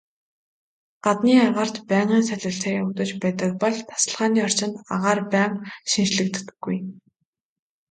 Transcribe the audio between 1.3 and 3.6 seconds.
агаарт байнгын солилцоо явагдаж байдаг